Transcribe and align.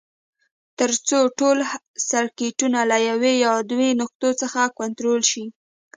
تر 0.79 0.91
څو 1.07 1.19
ټول 1.39 1.57
سرکټونه 2.09 2.79
له 2.91 2.97
یوې 3.09 3.33
یا 3.45 3.53
دوو 3.71 3.89
نقطو 4.01 4.29
څخه 4.41 4.61
کنټرول 4.79 5.21
شي. 5.31 5.45